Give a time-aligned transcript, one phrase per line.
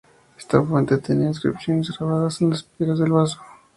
[0.35, 3.39] Esta fuente tenía inscripciones grabadas en las piedras del vaso.